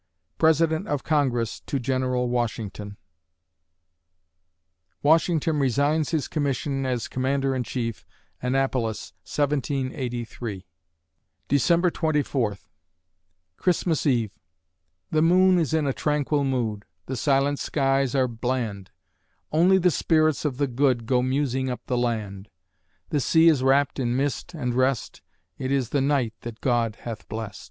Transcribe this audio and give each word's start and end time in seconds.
(President 0.39 0.87
of 0.87 1.03
Congress, 1.03 1.59
to 1.59 1.77
General 1.77 2.27
Washington) 2.27 2.97
Washington 5.03 5.59
resigns 5.59 6.09
his 6.09 6.27
commission 6.27 6.87
as 6.87 7.07
Commander 7.07 7.53
in 7.53 7.61
Chief, 7.63 8.03
Annapolis, 8.41 9.13
1783 9.27 10.65
December 11.47 11.91
Twenty 11.91 12.23
Fourth 12.23 12.67
CHRISTMAS 13.57 14.07
EVE 14.07 14.31
The 15.11 15.21
moon 15.21 15.59
is 15.59 15.71
in 15.71 15.85
a 15.85 15.93
tranquil 15.93 16.45
mood; 16.45 16.85
The 17.05 17.15
silent 17.15 17.59
skies 17.59 18.15
are 18.15 18.27
bland: 18.27 18.89
Only 19.51 19.77
the 19.77 19.91
spirits 19.91 20.45
of 20.45 20.57
the 20.57 20.65
good 20.65 21.05
Go 21.05 21.21
musing 21.21 21.69
up 21.69 21.81
the 21.85 21.95
land: 21.95 22.49
The 23.09 23.19
sea 23.19 23.49
is 23.49 23.61
wrapped 23.61 23.99
in 23.99 24.15
mist 24.17 24.55
and 24.55 24.73
rest; 24.73 25.21
It 25.59 25.71
is 25.71 25.89
the 25.89 26.01
night 26.01 26.33
that 26.41 26.59
God 26.59 26.95
hath 27.01 27.29
blest. 27.29 27.59